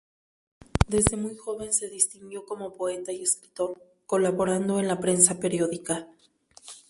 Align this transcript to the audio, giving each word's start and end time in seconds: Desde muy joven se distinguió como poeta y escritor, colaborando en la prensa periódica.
Desde 0.87 1.15
muy 1.15 1.37
joven 1.37 1.73
se 1.75 1.87
distinguió 1.87 2.43
como 2.47 2.73
poeta 2.73 3.11
y 3.11 3.21
escritor, 3.21 3.79
colaborando 4.07 4.79
en 4.79 4.87
la 4.87 4.99
prensa 4.99 5.39
periódica. 5.39 6.07